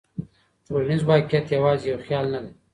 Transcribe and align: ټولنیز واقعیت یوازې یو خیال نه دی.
ټولنیز 0.65 1.01
واقعیت 1.09 1.45
یوازې 1.57 1.85
یو 1.91 1.97
خیال 2.05 2.25
نه 2.33 2.39
دی. 2.43 2.51